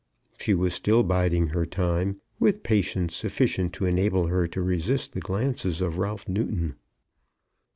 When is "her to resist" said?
4.25-5.13